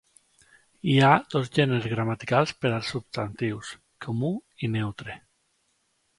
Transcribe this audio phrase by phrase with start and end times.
[0.93, 3.71] Hi ha dos gèneres gramaticals per als substantius:
[4.09, 4.33] comú
[4.69, 5.21] i neutre.